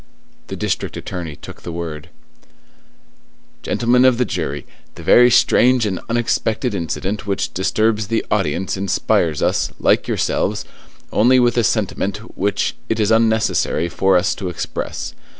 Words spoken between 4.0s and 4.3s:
of the